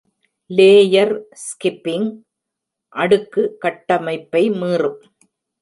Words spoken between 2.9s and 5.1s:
அடுக்கு கட்டமைப்பை மீறும்.